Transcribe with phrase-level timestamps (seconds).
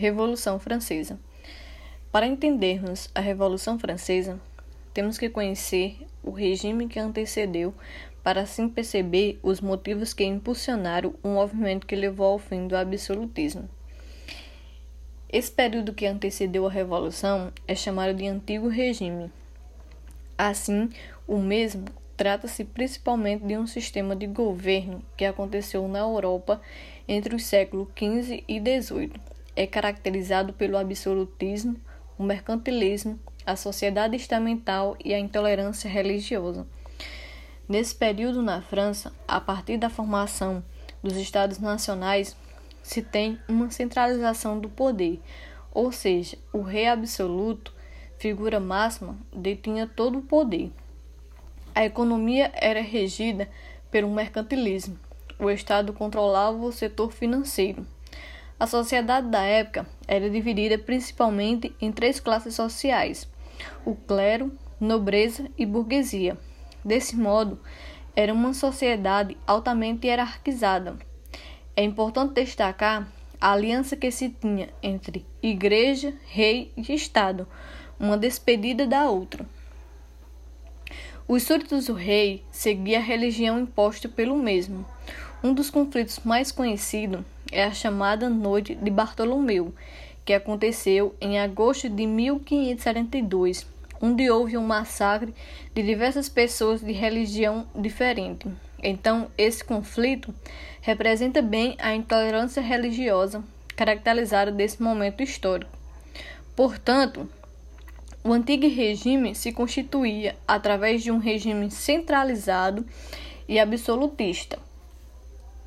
[0.00, 1.20] Revolução Francesa.
[2.10, 4.40] Para entendermos a Revolução Francesa,
[4.94, 7.74] temos que conhecer o regime que antecedeu
[8.22, 13.68] para assim perceber os motivos que impulsionaram o movimento que levou ao fim do absolutismo.
[15.30, 19.30] Esse período que antecedeu a Revolução é chamado de Antigo Regime.
[20.38, 20.88] Assim,
[21.28, 21.84] o mesmo
[22.16, 26.58] trata-se principalmente de um sistema de governo que aconteceu na Europa
[27.06, 29.39] entre os séculos XV e XVIII.
[29.54, 31.76] É caracterizado pelo absolutismo,
[32.18, 36.66] o mercantilismo, a sociedade estamental e a intolerância religiosa.
[37.68, 40.62] Nesse período na França, a partir da formação
[41.02, 42.36] dos Estados Nacionais,
[42.82, 45.20] se tem uma centralização do poder,
[45.72, 47.72] ou seja, o rei absoluto,
[48.18, 50.72] figura máxima, detinha todo o poder.
[51.74, 53.48] A economia era regida
[53.90, 54.98] pelo mercantilismo.
[55.38, 57.86] O Estado controlava o setor financeiro.
[58.60, 63.26] A sociedade da época era dividida principalmente em três classes sociais:
[63.86, 66.36] o clero, nobreza e burguesia.
[66.84, 67.58] Desse modo,
[68.14, 70.98] era uma sociedade altamente hierarquizada.
[71.74, 77.48] É importante destacar a aliança que se tinha entre igreja, rei e Estado,
[77.98, 79.46] uma despedida da outra.
[81.26, 84.84] Os súditos do rei seguia a religião imposta pelo mesmo.
[85.42, 89.74] Um dos conflitos mais conhecidos é a chamada Noite de Bartolomeu,
[90.24, 93.66] que aconteceu em agosto de 1572
[94.00, 95.34] onde houve um massacre
[95.74, 98.48] de diversas pessoas de religião diferente.
[98.82, 100.34] Então, esse conflito
[100.80, 103.44] representa bem a intolerância religiosa
[103.76, 105.70] caracterizada desse momento histórico.
[106.56, 107.28] Portanto,
[108.24, 112.86] o antigo regime se constituía através de um regime centralizado
[113.48, 114.58] e absolutista,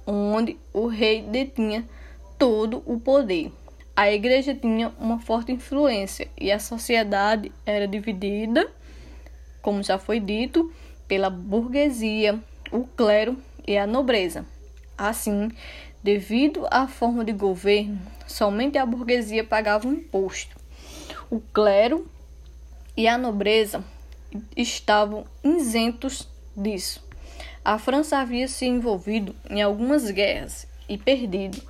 [0.05, 1.87] onde o rei detinha
[2.37, 3.51] todo o poder.
[3.95, 8.71] A igreja tinha uma forte influência e a sociedade era dividida,
[9.61, 10.73] como já foi dito,
[11.07, 12.39] pela burguesia,
[12.71, 13.37] o clero
[13.67, 14.45] e a nobreza.
[14.97, 15.51] Assim,
[16.01, 20.55] devido à forma de governo, somente a burguesia pagava o imposto.
[21.29, 22.07] O clero
[22.97, 23.83] e a nobreza
[24.57, 27.03] estavam isentos disso.
[27.65, 31.61] A França havia se envolvido em algumas guerras e perdido.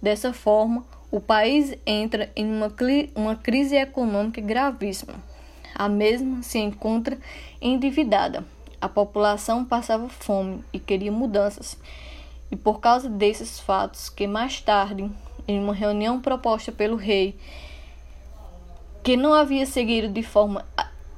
[0.00, 2.72] Dessa forma, o país entra em uma,
[3.14, 5.14] uma crise econômica gravíssima.
[5.74, 7.18] A mesma se encontra
[7.60, 8.42] endividada.
[8.80, 11.78] A população passava fome e queria mudanças.
[12.50, 15.10] E por causa desses fatos, que mais tarde,
[15.46, 17.36] em uma reunião proposta pelo rei,
[19.02, 20.64] que não havia seguido de forma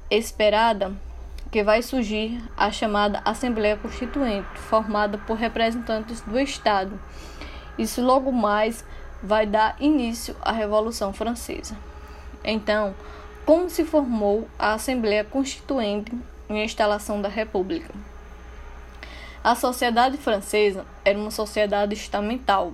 [0.09, 0.93] esperada,
[1.55, 6.99] que vai surgir a chamada Assembleia Constituinte, formada por representantes do Estado.
[7.77, 8.83] Isso logo mais
[9.23, 11.77] vai dar início à Revolução Francesa.
[12.43, 12.93] Então,
[13.45, 16.11] como se formou a Assembleia Constituinte
[16.49, 17.93] em instalação da República?
[19.41, 22.73] A sociedade francesa era uma sociedade estamental,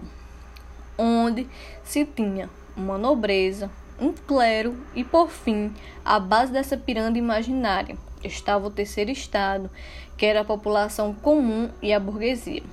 [0.97, 1.47] onde
[1.84, 5.72] se tinha uma nobreza, um clero e, por fim,
[6.03, 9.70] a base dessa pirâmide imaginária estava o terceiro estado,
[10.18, 12.64] que era a população comum e a burguesia.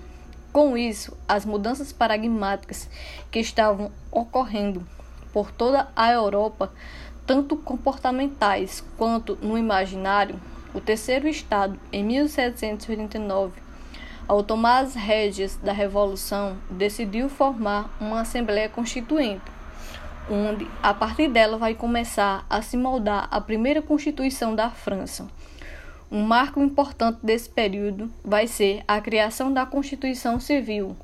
[0.52, 2.88] Com isso, as mudanças paradigmáticas
[3.30, 4.86] que estavam ocorrendo
[5.32, 6.72] por toda a Europa,
[7.26, 10.40] tanto comportamentais quanto no imaginário,
[10.74, 13.60] o terceiro estado, em 1789,
[14.26, 19.57] ao tomar as rédeas da Revolução, decidiu formar uma Assembleia Constituinte,
[20.30, 25.28] onde, a partir dela, vai começar a se moldar a primeira Constituição da França
[26.10, 30.96] um marco importante desse período vai ser a criação da Constituição Civil,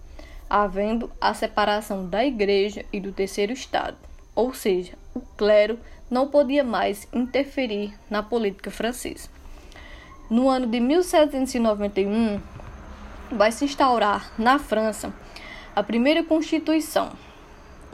[0.49, 3.99] havendo a separação da Igreja e do Terceiro Estado,
[4.35, 5.79] ou seja, o clero
[6.11, 9.29] não podia mais interferir na política francesa.
[10.31, 12.41] No ano de 1791,
[13.31, 15.13] vai se instaurar na França
[15.77, 17.13] a primeira Constituição,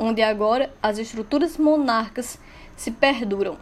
[0.00, 2.41] onde agora as estruturas monarcas
[2.76, 3.56] se perduram.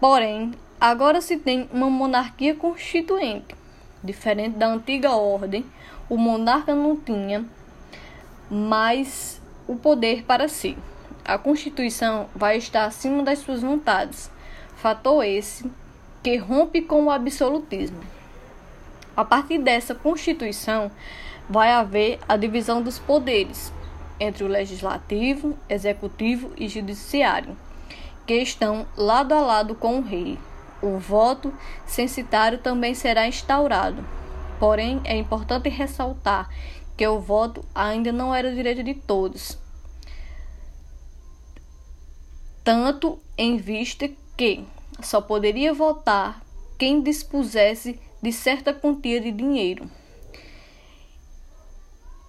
[0.00, 3.54] Porém, Agora se tem uma monarquia constituinte.
[4.04, 5.64] Diferente da antiga ordem,
[6.06, 7.46] o monarca não tinha
[8.50, 10.76] mais o poder para si.
[11.24, 14.30] A Constituição vai estar acima das suas vontades.
[14.76, 15.68] Fator esse
[16.22, 18.00] que rompe com o absolutismo.
[19.16, 20.90] A partir dessa Constituição,
[21.48, 23.72] vai haver a divisão dos poderes
[24.18, 27.56] entre o legislativo, executivo e judiciário,
[28.26, 30.38] que estão lado a lado com o rei.
[30.82, 31.52] O voto
[31.86, 34.04] censitário também será instaurado.
[34.58, 36.48] Porém, é importante ressaltar
[36.96, 39.58] que o voto ainda não era direito de todos.
[42.66, 44.64] tanto em vista que
[45.00, 46.42] só poderia votar
[46.76, 49.88] quem dispusesse de certa quantia de dinheiro.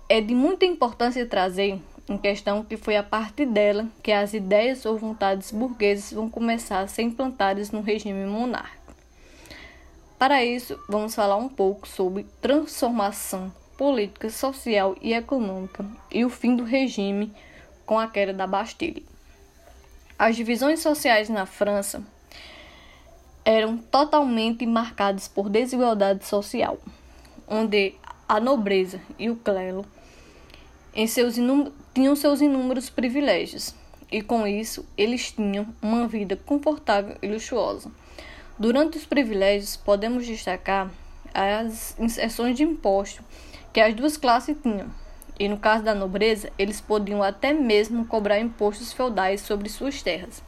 [0.10, 4.86] É de muita importância trazer em questão que foi a partir dela que as ideias
[4.86, 8.96] ou vontades burguesas vão começar a ser implantadas no regime monárquico.
[10.18, 16.56] Para isso, vamos falar um pouco sobre transformação política, social e econômica e o fim
[16.56, 17.34] do regime
[17.86, 19.04] com a queda da Bastilha.
[20.18, 22.02] As divisões sociais na França
[23.44, 26.80] eram totalmente marcadas por desigualdade social,
[27.46, 27.94] onde
[28.28, 29.86] a nobreza e o clero
[30.98, 31.36] em seus
[31.94, 33.76] tinham seus inúmeros privilégios,
[34.12, 37.92] e com isso eles tinham uma vida confortável e luxuosa.
[38.58, 40.90] Durante os privilégios, podemos destacar
[41.32, 43.24] as inserções de imposto
[43.72, 44.88] que as duas classes tinham.
[45.40, 50.42] E no caso da nobreza, eles podiam até mesmo cobrar impostos feudais sobre suas terras.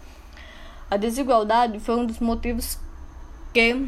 [0.90, 2.80] A desigualdade foi um dos motivos
[3.54, 3.88] que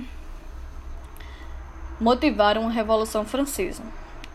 [1.99, 3.81] motivaram a Revolução Francesa.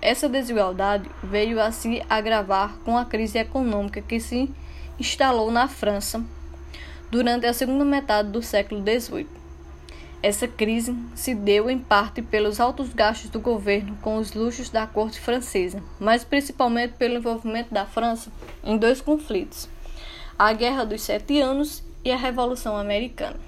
[0.06, 4.48] Essa desigualdade veio a se agravar com a crise econômica que se
[5.00, 6.24] instalou na França
[7.10, 9.26] durante a segunda metade do século XVIII.
[10.22, 14.86] Essa crise se deu em parte pelos altos gastos do governo com os luxos da
[14.86, 18.30] corte francesa, mas principalmente pelo envolvimento da França
[18.62, 19.68] em dois conflitos:
[20.38, 23.40] a Guerra dos Sete Anos e a Revolução Americana.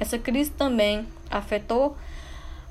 [0.00, 1.94] Essa crise também afetou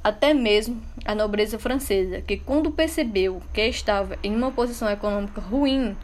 [0.04, 5.96] até mesmo a nobreza francesa, que, quando percebeu que estava em uma posição econômica ruim,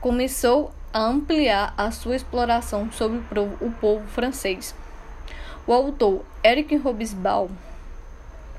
[0.00, 4.74] começou a ampliar a sua exploração sobre o povo francês.
[5.66, 7.50] O autor Eric Robesbal,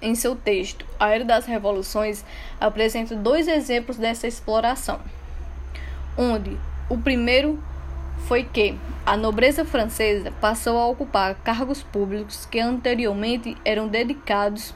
[0.02, 2.26] em seu texto A Era das Revoluções,
[2.60, 5.00] apresenta dois exemplos dessa exploração,
[6.18, 6.58] onde
[6.90, 7.62] o primeiro
[8.28, 14.74] foi que a nobreza francesa passou a ocupar cargos públicos que anteriormente eram dedicados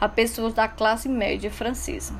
[0.00, 2.14] a pessoas da classe média francesa.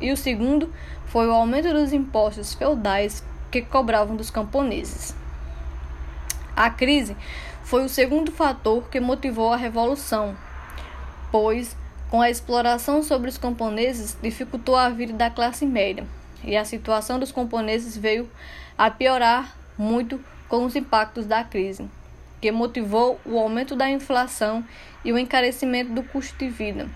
[0.00, 0.72] E o segundo
[1.06, 5.14] foi o aumento dos impostos feudais que cobravam dos camponeses.
[6.56, 7.16] A crise
[7.62, 10.36] foi o segundo fator que motivou a revolução,
[11.30, 11.76] pois
[12.10, 16.06] com a exploração sobre os camponeses dificultou a vida da classe média,
[16.42, 18.28] e a situação dos camponeses veio
[18.76, 21.88] a piorar muito com os impactos da crise,
[22.40, 24.64] que motivou o aumento da inflação
[25.04, 26.88] e o encarecimento do custo de vida.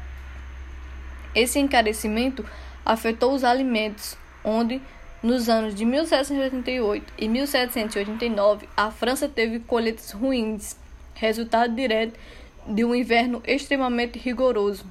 [1.34, 2.44] Esse encarecimento
[2.84, 4.80] afetou os alimentos, onde
[5.22, 10.76] nos anos de 1788 e 1789 a França teve colheitas ruins,
[11.14, 12.18] resultado direto
[12.66, 14.84] de um inverno extremamente rigoroso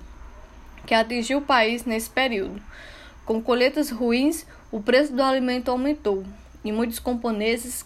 [0.86, 2.62] que atingiu o país nesse período.
[3.26, 6.24] Com colheitas ruins, o preço do alimento aumentou
[6.64, 7.86] e muitos camponeses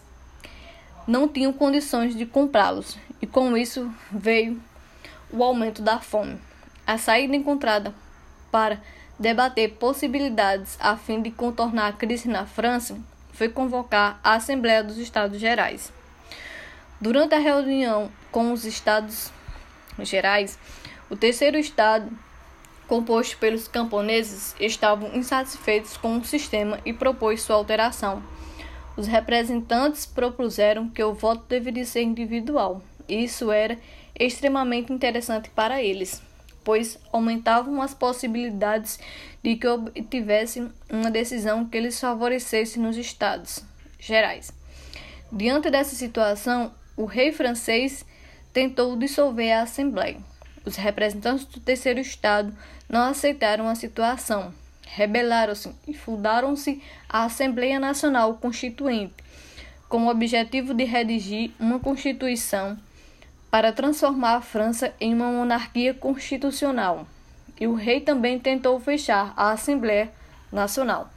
[1.08, 4.62] não tinham condições de comprá-los, e com isso veio
[5.32, 6.40] o aumento da fome.
[6.86, 7.94] A saída encontrada
[8.52, 8.82] para
[9.20, 12.98] debater possibilidades a fim de contornar a crise na França
[13.32, 15.92] foi convocar a Assembleia dos Estados Gerais.
[17.02, 19.32] Durante a reunião com os Estados
[20.00, 20.58] Gerais,
[21.10, 22.12] o terceiro estado,
[22.88, 28.22] composto pelos camponeses, estavam insatisfeitos com o sistema e propôs sua alteração.
[28.96, 32.82] Os representantes propuseram que o voto deveria ser individual.
[33.10, 33.78] Isso era
[34.18, 36.22] extremamente interessante para eles,
[36.64, 39.00] pois aumentavam as possibilidades
[39.42, 43.64] de que obtivessem uma decisão que lhes favorecesse nos estados
[44.00, 44.54] gerais.
[45.32, 48.06] Diante dessa situação, o rei francês
[48.54, 50.18] tentou dissolver a Assembleia.
[50.64, 52.56] Os representantes do terceiro estado
[52.88, 54.54] não aceitaram a situação
[54.96, 59.16] rebelaram-se e fundaram-se a Assembleia Nacional Constituinte,
[59.90, 62.78] com o objetivo de redigir uma constituição
[63.50, 67.08] para transformar a França em uma monarquia constitucional.
[67.60, 70.12] E o rei também tentou fechar a Assembleia
[70.52, 71.10] Nacional.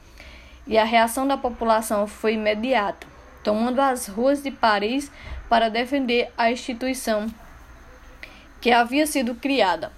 [0.65, 3.07] E a reação da população foi imediata,
[3.43, 5.11] tomando as ruas de Paris
[5.49, 7.27] para defender a instituição
[8.59, 9.91] que havia sido criada.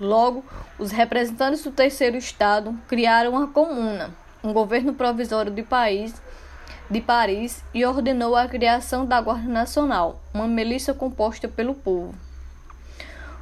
[0.00, 0.44] Logo,
[0.78, 4.10] os representantes do terceiro estado criaram a comuna,
[4.42, 6.20] um governo provisório de país
[6.90, 12.14] de Paris e ordenou a criação da Guarda Nacional, uma milícia composta pelo povo.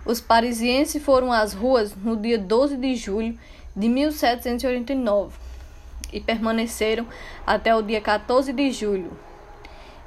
[0.04, 3.38] Os parisienses foram às ruas no dia 12 de julho
[3.74, 5.34] de 1789
[6.12, 7.06] e permaneceram
[7.46, 9.10] até o dia 14 de julho.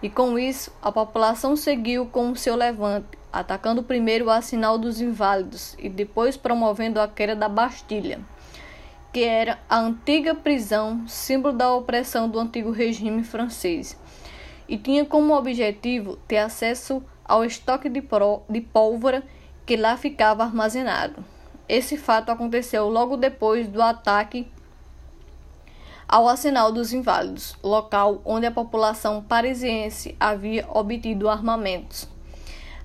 [0.05, 5.01] E com isso, a população seguiu com o seu levante, atacando primeiro o Arsenal dos
[5.01, 8.19] Inválidos e depois promovendo a queda da Bastilha,
[9.11, 13.97] que era a antiga prisão, símbolo da opressão do antigo regime francês.
[14.69, 18.03] e tinha como objetivo ter acesso ao estoque de,
[18.47, 19.23] de pólvora
[19.65, 21.25] que lá ficava armazenado.
[21.67, 24.47] Esse fato aconteceu logo depois do ataque
[26.07, 32.07] ao Arsenal dos Inválidos, local onde a população parisiense havia obtido armamentos.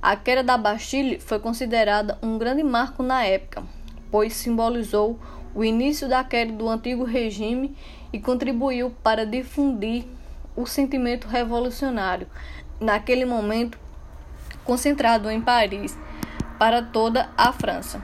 [0.00, 3.62] A queda da Bastille foi considerada um grande marco na época,
[4.10, 5.18] pois simbolizou
[5.54, 7.76] o início da queda do antigo regime
[8.10, 10.06] e contribuiu para difundir
[10.56, 12.26] o sentimento revolucionário,
[12.80, 13.78] naquele momento
[14.64, 15.96] concentrado em Paris,
[16.58, 18.02] para toda a França,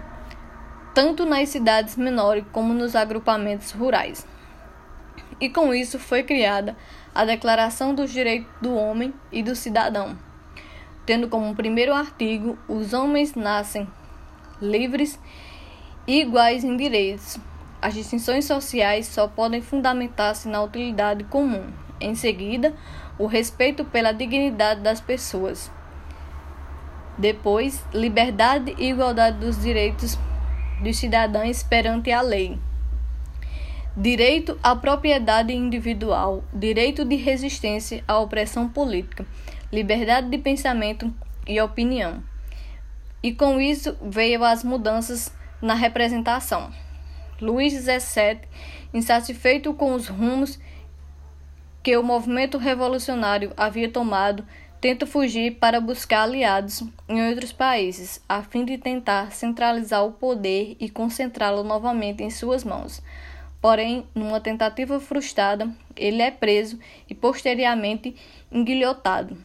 [0.94, 4.26] tanto nas cidades menores como nos agrupamentos rurais
[5.40, 6.76] e com isso foi criada
[7.14, 10.16] a Declaração dos Direitos do Homem e do Cidadão,
[11.04, 13.86] tendo como primeiro artigo: os homens nascem
[14.60, 15.18] livres
[16.06, 17.38] e iguais em direitos.
[17.80, 21.70] As distinções sociais só podem fundamentar-se na utilidade comum.
[22.00, 22.74] Em seguida,
[23.18, 25.70] o respeito pela dignidade das pessoas.
[27.18, 30.18] Depois, liberdade e igualdade dos direitos
[30.82, 32.58] dos cidadãos perante a lei
[33.96, 39.24] direito à propriedade individual, direito de resistência à opressão política,
[39.72, 41.12] liberdade de pensamento
[41.46, 42.22] e opinião.
[43.22, 46.70] E com isso veio as mudanças na representação.
[47.40, 48.40] Luís XVII,
[48.92, 50.58] insatisfeito com os rumos
[51.82, 54.44] que o movimento revolucionário havia tomado,
[54.78, 60.76] tenta fugir para buscar aliados em outros países, a fim de tentar centralizar o poder
[60.78, 63.02] e concentrá-lo novamente em suas mãos.
[63.66, 66.78] Porém, numa tentativa frustrada, ele é preso
[67.10, 68.14] e posteriormente
[68.48, 69.36] enguilhotado.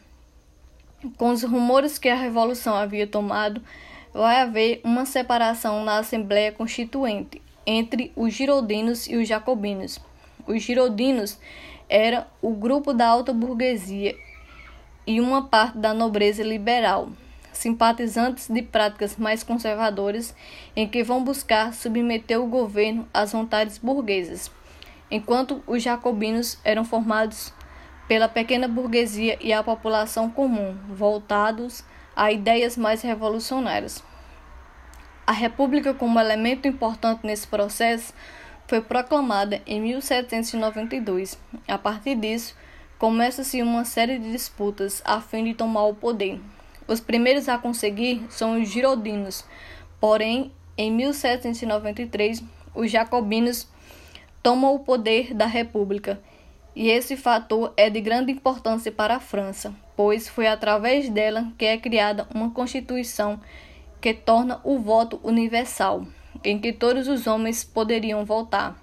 [1.16, 3.60] Com os rumores que a revolução havia tomado,
[4.14, 9.98] vai haver uma separação na Assembleia Constituinte entre os giroldinos e os jacobinos.
[10.46, 11.36] Os giroldinos
[11.88, 14.14] era o grupo da alta burguesia
[15.04, 17.08] e uma parte da nobreza liberal,
[17.62, 20.34] simpatizantes de práticas mais conservadoras,
[20.74, 24.50] em que vão buscar submeter o governo às vontades burguesas,
[25.10, 27.52] enquanto os jacobinos eram formados
[28.08, 31.84] pela pequena burguesia e a população comum, voltados
[32.16, 34.02] a ideias mais revolucionárias.
[35.24, 38.12] A República, como elemento importante nesse processo,
[38.66, 41.38] foi proclamada em 1792.
[41.68, 42.56] A partir disso,
[42.98, 46.40] começa-se uma série de disputas a fim de tomar o poder.
[46.86, 49.44] Os primeiros a conseguir são os giroldinos,
[50.00, 52.42] porém, em 1793,
[52.74, 53.68] os jacobinos
[54.42, 56.20] tomam o poder da República,
[56.74, 61.66] e esse fator é de grande importância para a França, pois foi através dela que
[61.66, 63.38] é criada uma Constituição
[64.00, 66.06] que torna o voto universal,
[66.42, 68.76] em que todos os homens poderiam votar.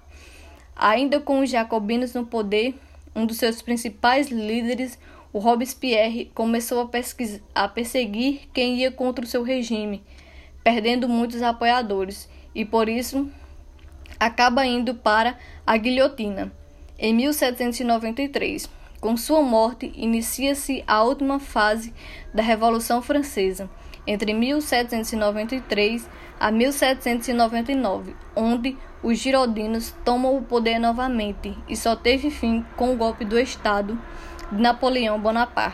[0.74, 2.74] Ainda com os jacobinos no poder,
[3.14, 4.98] um dos seus principais líderes,
[5.32, 10.02] o Robespierre começou a, a perseguir quem ia contra o seu regime,
[10.62, 13.30] perdendo muitos apoiadores, e por isso
[14.18, 16.52] acaba indo para a guilhotina.
[16.98, 18.68] Em 1793,
[19.00, 21.94] com sua morte, inicia-se a última fase
[22.34, 23.70] da Revolução Francesa,
[24.06, 26.08] entre 1793
[26.38, 32.96] a 1799, onde os giroldinos tomam o poder novamente e só teve fim com o
[32.96, 33.98] golpe do Estado
[34.50, 35.68] Napoleão Bonaparte.